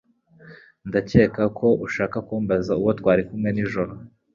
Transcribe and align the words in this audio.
Ndakeka 0.87 1.43
ko 1.57 1.67
ushaka 1.85 2.17
kumbaza 2.27 2.71
uwo 2.81 2.91
twari 2.99 3.21
kumwe 3.27 3.49
nijoro 3.53 3.91